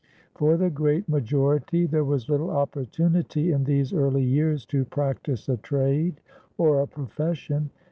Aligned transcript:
For 0.33 0.57
the 0.57 0.71
great 0.71 1.07
majority 1.07 1.85
there 1.85 2.03
was 2.03 2.27
little 2.27 2.49
opportunity 2.49 3.51
in 3.51 3.65
these 3.65 3.93
early 3.93 4.23
years 4.23 4.65
to 4.65 4.83
practice 4.83 5.47
a 5.47 5.57
trade 5.57 6.21
or 6.57 6.81
a 6.81 6.87
profession. 6.87 7.69